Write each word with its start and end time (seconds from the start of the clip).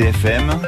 RCFM, 0.00 0.62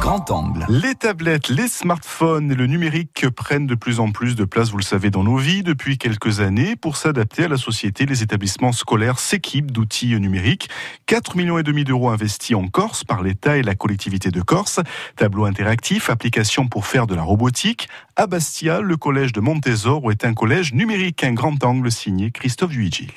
grand 0.00 0.30
angle. 0.30 0.64
Les 0.68 0.94
tablettes, 0.94 1.48
les 1.48 1.66
smartphones 1.66 2.52
et 2.52 2.54
le 2.54 2.68
numérique 2.68 3.26
prennent 3.34 3.66
de 3.66 3.74
plus 3.74 3.98
en 3.98 4.12
plus 4.12 4.36
de 4.36 4.44
place, 4.44 4.70
vous 4.70 4.76
le 4.76 4.84
savez, 4.84 5.10
dans 5.10 5.24
nos 5.24 5.38
vies 5.38 5.64
depuis 5.64 5.98
quelques 5.98 6.38
années. 6.38 6.76
Pour 6.76 6.96
s'adapter 6.96 7.44
à 7.44 7.48
la 7.48 7.56
société, 7.56 8.06
les 8.06 8.22
établissements 8.22 8.70
scolaires 8.70 9.18
s'équipent 9.18 9.72
d'outils 9.72 10.14
numériques. 10.20 10.68
4 11.06 11.36
millions 11.36 11.58
et 11.58 11.64
demi 11.64 11.82
d'euros 11.82 12.10
investis 12.10 12.54
en 12.54 12.68
Corse 12.68 13.02
par 13.02 13.24
l'État 13.24 13.56
et 13.56 13.62
la 13.62 13.74
collectivité 13.74 14.30
de 14.30 14.40
Corse. 14.40 14.78
Tableau 15.16 15.46
interactif, 15.46 16.08
application 16.08 16.68
pour 16.68 16.86
faire 16.86 17.08
de 17.08 17.16
la 17.16 17.22
robotique. 17.22 17.88
À 18.14 18.28
Bastia, 18.28 18.82
le 18.82 18.96
collège 18.96 19.32
de 19.32 19.40
Montésor 19.40 20.12
est 20.12 20.24
un 20.24 20.32
collège 20.32 20.74
numérique, 20.74 21.24
un 21.24 21.32
grand 21.32 21.64
angle 21.64 21.90
signé 21.90 22.30
Christophe 22.30 22.72
Luigi. 22.72 23.08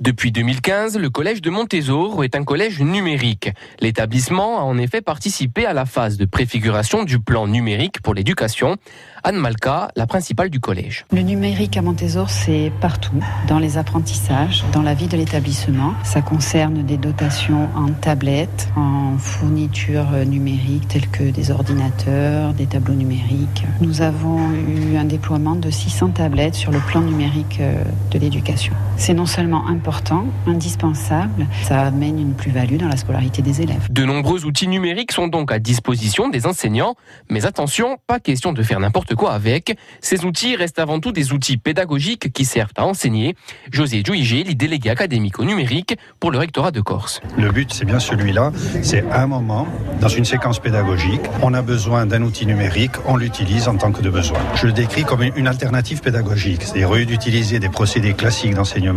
Depuis 0.00 0.30
2015, 0.30 0.96
le 0.96 1.10
collège 1.10 1.42
de 1.42 1.50
Montésor 1.50 2.22
est 2.22 2.36
un 2.36 2.44
collège 2.44 2.80
numérique. 2.80 3.50
L'établissement 3.80 4.60
a 4.60 4.62
en 4.62 4.78
effet 4.78 5.00
participé 5.00 5.66
à 5.66 5.72
la 5.72 5.86
phase 5.86 6.16
de 6.16 6.24
préfiguration 6.24 7.02
du 7.02 7.18
plan 7.18 7.48
numérique 7.48 8.00
pour 8.00 8.14
l'éducation. 8.14 8.76
Anne 9.24 9.38
Malka, 9.38 9.90
la 9.96 10.06
principale 10.06 10.50
du 10.50 10.60
collège. 10.60 11.04
Le 11.12 11.22
numérique 11.22 11.76
à 11.76 11.82
Montésor, 11.82 12.30
c'est 12.30 12.70
partout, 12.80 13.20
dans 13.48 13.58
les 13.58 13.76
apprentissages, 13.76 14.64
dans 14.72 14.82
la 14.82 14.94
vie 14.94 15.08
de 15.08 15.16
l'établissement. 15.16 15.94
Ça 16.04 16.22
concerne 16.22 16.84
des 16.84 16.96
dotations 16.96 17.68
en 17.74 17.88
tablettes, 17.88 18.68
en 18.76 19.18
fournitures 19.18 20.12
numériques 20.24 20.86
telles 20.86 21.08
que 21.08 21.24
des 21.24 21.50
ordinateurs, 21.50 22.54
des 22.54 22.66
tableaux 22.66 22.94
numériques. 22.94 23.64
Nous 23.80 24.00
avons 24.00 24.38
eu 24.52 24.96
un 24.96 25.04
déploiement 25.04 25.56
de 25.56 25.70
600 25.70 26.10
tablettes 26.10 26.54
sur 26.54 26.70
le 26.70 26.78
plan 26.78 27.00
numérique 27.00 27.58
euh, 27.60 27.82
de 28.12 28.18
l'éducation. 28.20 28.74
C'est 29.00 29.14
non 29.14 29.26
seulement 29.26 29.68
important, 29.68 30.26
indispensable, 30.46 31.46
ça 31.62 31.82
amène 31.82 32.18
une 32.18 32.34
plus-value 32.34 32.76
dans 32.76 32.88
la 32.88 32.96
scolarité 32.96 33.42
des 33.42 33.62
élèves. 33.62 33.86
De 33.90 34.04
nombreux 34.04 34.44
outils 34.44 34.66
numériques 34.66 35.12
sont 35.12 35.28
donc 35.28 35.52
à 35.52 35.60
disposition 35.60 36.28
des 36.28 36.46
enseignants, 36.46 36.96
mais 37.30 37.46
attention, 37.46 37.98
pas 38.08 38.18
question 38.18 38.52
de 38.52 38.60
faire 38.62 38.80
n'importe 38.80 39.14
quoi 39.14 39.32
avec. 39.32 39.78
Ces 40.00 40.24
outils 40.24 40.56
restent 40.56 40.80
avant 40.80 40.98
tout 40.98 41.12
des 41.12 41.32
outils 41.32 41.58
pédagogiques 41.58 42.32
qui 42.32 42.44
servent 42.44 42.72
à 42.76 42.84
enseigner. 42.84 43.36
José 43.70 44.02
Jouigé, 44.04 44.42
le 44.42 44.54
délégué 44.54 44.90
académique 44.90 45.38
au 45.38 45.44
numérique 45.44 45.96
pour 46.18 46.32
le 46.32 46.38
rectorat 46.38 46.72
de 46.72 46.80
Corse. 46.80 47.20
Le 47.38 47.52
but, 47.52 47.72
c'est 47.72 47.84
bien 47.84 48.00
celui-là. 48.00 48.50
C'est 48.82 49.04
un 49.12 49.28
moment, 49.28 49.68
dans 50.00 50.08
une 50.08 50.24
séquence 50.24 50.58
pédagogique, 50.58 51.22
on 51.42 51.54
a 51.54 51.62
besoin 51.62 52.04
d'un 52.04 52.22
outil 52.22 52.46
numérique, 52.46 52.96
on 53.06 53.16
l'utilise 53.16 53.68
en 53.68 53.76
tant 53.76 53.92
que 53.92 54.02
de 54.02 54.10
besoin. 54.10 54.40
Je 54.56 54.66
le 54.66 54.72
décris 54.72 55.04
comme 55.04 55.22
une 55.22 55.46
alternative 55.46 56.00
pédagogique. 56.00 56.62
C'est-à-dire, 56.62 56.90
au 56.90 56.96
lieu 56.96 57.06
d'utiliser 57.06 57.60
des 57.60 57.68
procédés 57.68 58.12
classiques 58.12 58.54
d'enseignement, 58.54 58.87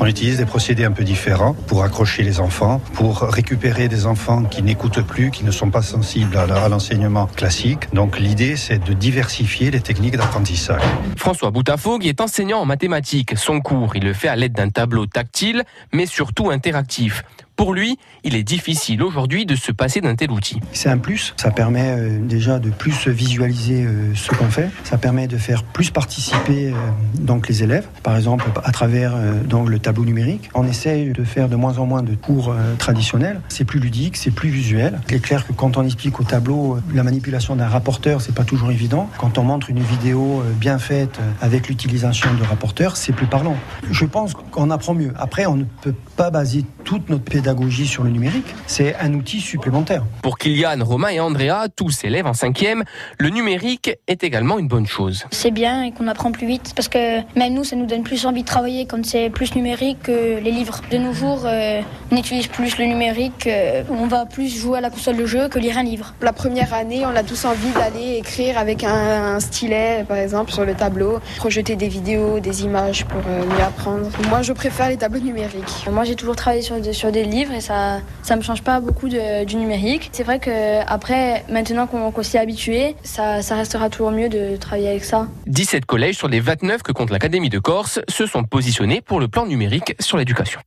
on 0.00 0.06
utilise 0.06 0.38
des 0.38 0.46
procédés 0.46 0.84
un 0.84 0.92
peu 0.92 1.04
différents 1.04 1.54
pour 1.54 1.82
accrocher 1.82 2.22
les 2.22 2.40
enfants, 2.40 2.80
pour 2.94 3.20
récupérer 3.20 3.88
des 3.88 4.06
enfants 4.06 4.44
qui 4.44 4.62
n'écoutent 4.62 5.02
plus, 5.02 5.30
qui 5.30 5.44
ne 5.44 5.50
sont 5.50 5.70
pas 5.70 5.82
sensibles 5.82 6.36
à 6.36 6.68
l'enseignement 6.68 7.26
classique. 7.26 7.92
Donc 7.92 8.18
l'idée, 8.18 8.56
c'est 8.56 8.82
de 8.82 8.92
diversifier 8.92 9.70
les 9.70 9.80
techniques 9.80 10.16
d'apprentissage. 10.16 10.82
François 11.16 11.50
Boutafogue 11.50 12.06
est 12.06 12.20
enseignant 12.20 12.60
en 12.60 12.66
mathématiques. 12.66 13.36
Son 13.36 13.60
cours, 13.60 13.96
il 13.96 14.04
le 14.04 14.12
fait 14.12 14.28
à 14.28 14.36
l'aide 14.36 14.52
d'un 14.52 14.70
tableau 14.70 15.06
tactile, 15.06 15.64
mais 15.92 16.06
surtout 16.06 16.50
interactif. 16.50 17.24
Pour 17.60 17.74
lui, 17.74 17.98
il 18.24 18.36
est 18.36 18.42
difficile 18.42 19.02
aujourd'hui 19.02 19.44
de 19.44 19.54
se 19.54 19.70
passer 19.70 20.00
d'un 20.00 20.14
tel 20.14 20.30
outil. 20.30 20.58
C'est 20.72 20.88
un 20.88 20.96
plus, 20.96 21.34
ça 21.36 21.50
permet 21.50 21.90
euh, 21.90 22.18
déjà 22.18 22.58
de 22.58 22.70
plus 22.70 23.06
visualiser 23.06 23.84
euh, 23.84 24.14
ce 24.14 24.30
qu'on 24.30 24.46
fait, 24.46 24.70
ça 24.82 24.96
permet 24.96 25.26
de 25.26 25.36
faire 25.36 25.62
plus 25.62 25.90
participer 25.90 26.68
euh, 26.68 26.74
donc 27.18 27.48
les 27.48 27.62
élèves, 27.62 27.86
par 28.02 28.16
exemple 28.16 28.46
à 28.64 28.72
travers 28.72 29.12
donc 29.46 29.68
le 29.68 29.78
tableau 29.78 30.06
numérique. 30.06 30.48
On 30.54 30.66
essaye 30.66 31.10
de 31.10 31.22
faire 31.22 31.50
de 31.50 31.56
moins 31.56 31.76
en 31.76 31.84
moins 31.84 32.02
de 32.02 32.14
cours 32.14 32.54
traditionnels, 32.78 33.42
c'est 33.50 33.66
plus 33.66 33.78
ludique, 33.78 34.16
c'est 34.16 34.30
plus 34.30 34.48
visuel. 34.48 34.98
Il 35.10 35.16
est 35.16 35.20
clair 35.20 35.46
que 35.46 35.52
quand 35.52 35.76
on 35.76 35.84
explique 35.84 36.18
au 36.18 36.24
tableau 36.24 36.78
la 36.94 37.02
manipulation 37.02 37.56
d'un 37.56 37.68
rapporteur, 37.68 38.22
c'est 38.22 38.34
pas 38.34 38.44
toujours 38.44 38.70
évident. 38.70 39.10
Quand 39.18 39.36
on 39.36 39.42
montre 39.42 39.68
une 39.68 39.80
vidéo 39.80 40.42
bien 40.54 40.78
faite 40.78 41.20
avec 41.42 41.68
l'utilisation 41.68 42.32
de 42.32 42.42
rapporteurs, 42.42 42.96
c'est 42.96 43.12
plus 43.12 43.26
parlant. 43.26 43.56
Je 43.90 44.06
pense 44.06 44.32
qu'on 44.32 44.70
apprend 44.70 44.94
mieux. 44.94 45.12
Après, 45.18 45.44
on 45.44 45.56
ne 45.56 45.64
peut 45.82 45.94
pas 46.16 46.30
baser 46.30 46.64
toute 46.84 47.10
notre 47.10 47.24
pédagogie 47.24 47.49
sur 47.84 48.04
le 48.04 48.10
numérique, 48.10 48.46
c'est 48.66 48.94
un 48.96 49.12
outil 49.14 49.40
supplémentaire. 49.40 50.04
Pour 50.22 50.38
Kylian, 50.38 50.84
Romain 50.84 51.08
et 51.08 51.20
Andrea, 51.20 51.66
tous 51.74 52.04
élèves 52.04 52.26
en 52.26 52.32
cinquième, 52.32 52.84
le 53.18 53.28
numérique 53.30 53.90
est 54.06 54.22
également 54.22 54.58
une 54.58 54.68
bonne 54.68 54.86
chose. 54.86 55.24
C'est 55.32 55.50
bien 55.50 55.82
et 55.82 55.90
qu'on 55.90 56.06
apprend 56.06 56.30
plus 56.30 56.46
vite 56.46 56.72
parce 56.76 56.88
que 56.88 57.20
même 57.36 57.54
nous, 57.54 57.64
ça 57.64 57.74
nous 57.74 57.86
donne 57.86 58.04
plus 58.04 58.24
envie 58.24 58.42
de 58.42 58.46
travailler 58.46 58.86
quand 58.86 59.04
c'est 59.04 59.30
plus 59.30 59.54
numérique 59.56 60.02
que 60.04 60.38
les 60.38 60.52
livres. 60.52 60.80
De 60.92 60.98
nos 60.98 61.12
jours, 61.12 61.42
euh, 61.44 61.80
on 62.12 62.16
utilise 62.16 62.46
plus 62.46 62.78
le 62.78 62.84
numérique, 62.84 63.46
euh, 63.48 63.82
on 63.90 64.06
va 64.06 64.26
plus 64.26 64.48
jouer 64.48 64.78
à 64.78 64.80
la 64.80 64.90
console 64.90 65.16
de 65.16 65.26
jeu 65.26 65.48
que 65.48 65.58
lire 65.58 65.76
un 65.76 65.82
livre. 65.82 66.14
La 66.22 66.32
première 66.32 66.72
année, 66.72 67.04
on 67.04 67.16
a 67.16 67.24
tous 67.24 67.44
envie 67.44 67.72
d'aller 67.72 68.18
écrire 68.18 68.58
avec 68.58 68.84
un, 68.84 69.40
stylet, 69.40 70.04
par 70.06 70.18
exemple, 70.18 70.52
sur 70.52 70.64
le 70.64 70.74
tableau, 70.74 71.18
projeter 71.36 71.74
des 71.74 71.88
vidéos, 71.88 72.38
des 72.38 72.62
images 72.62 73.04
pour 73.06 73.22
euh, 73.26 73.44
mieux 73.44 73.62
apprendre. 73.62 74.08
Moi, 74.28 74.42
je 74.42 74.52
préfère 74.52 74.88
les 74.88 74.96
tableaux 74.96 75.20
numériques. 75.20 75.86
Moi, 75.90 76.04
j'ai 76.04 76.14
toujours 76.14 76.36
travaillé 76.36 76.62
sur, 76.62 76.76
sur 76.94 77.10
des 77.10 77.24
livres 77.24 77.39
et 77.52 77.60
ça 77.60 78.00
ça 78.22 78.36
me 78.36 78.42
change 78.42 78.62
pas 78.62 78.80
beaucoup 78.80 79.08
du 79.08 79.56
numérique. 79.56 80.10
C'est 80.12 80.22
vrai 80.22 80.38
que 80.38 80.80
après 80.86 81.44
maintenant 81.48 81.86
qu'on 81.86 82.22
s'y 82.22 82.36
est 82.36 82.40
habitué, 82.40 82.96
ça, 83.02 83.42
ça 83.42 83.56
restera 83.56 83.88
toujours 83.88 84.10
mieux 84.10 84.28
de 84.28 84.56
travailler 84.56 84.88
avec 84.88 85.04
ça. 85.04 85.28
17 85.46 85.86
collèges 85.86 86.16
sur 86.16 86.28
les 86.28 86.40
29 86.40 86.82
que 86.82 86.92
compte 86.92 87.10
l'Académie 87.10 87.48
de 87.48 87.58
Corse 87.58 88.00
se 88.08 88.26
sont 88.26 88.44
positionnés 88.44 89.00
pour 89.00 89.20
le 89.20 89.28
plan 89.28 89.46
numérique 89.46 89.94
sur 90.00 90.16
l'éducation. 90.16 90.60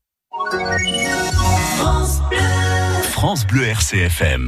France 3.01 3.47
Bleu 3.47 3.67
RCFM 3.67 4.41